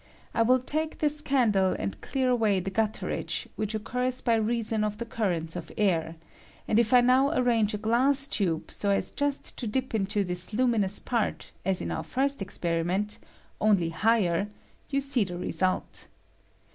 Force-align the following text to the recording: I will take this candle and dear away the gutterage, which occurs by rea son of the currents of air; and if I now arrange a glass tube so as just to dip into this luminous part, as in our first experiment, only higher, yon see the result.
I 0.33 0.41
will 0.41 0.57
take 0.57 0.97
this 0.97 1.21
candle 1.21 1.73
and 1.77 1.95
dear 2.11 2.29
away 2.29 2.59
the 2.59 2.71
gutterage, 2.71 3.47
which 3.55 3.75
occurs 3.75 4.19
by 4.19 4.33
rea 4.33 4.63
son 4.63 4.83
of 4.83 4.97
the 4.97 5.05
currents 5.05 5.55
of 5.55 5.71
air; 5.77 6.15
and 6.67 6.79
if 6.79 6.91
I 6.91 7.01
now 7.01 7.29
arrange 7.37 7.75
a 7.75 7.77
glass 7.77 8.27
tube 8.27 8.71
so 8.71 8.89
as 8.89 9.11
just 9.11 9.59
to 9.59 9.67
dip 9.67 9.93
into 9.93 10.23
this 10.23 10.55
luminous 10.55 10.97
part, 10.97 11.51
as 11.63 11.81
in 11.83 11.91
our 11.91 12.03
first 12.03 12.41
experiment, 12.41 13.19
only 13.61 13.89
higher, 13.89 14.49
yon 14.89 15.01
see 15.01 15.23
the 15.23 15.37
result. 15.37 16.07